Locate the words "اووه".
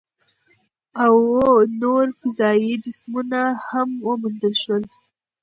1.03-1.53